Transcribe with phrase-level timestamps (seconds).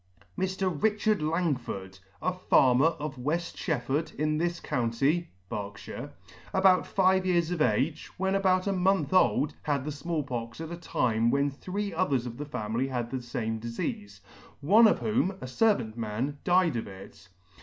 [0.35, 0.67] Mr.
[0.81, 5.87] RICHARD LANGFORD, a farmer of Weft Shef ford, in this county, (Berks,)
[6.55, 10.71] about fifty years of age, when about a month old had the Small Pox at
[10.71, 14.21] a time when three others of the family had the fame difeafe,
[14.59, 17.29] one of whom, a fervant man, died of it.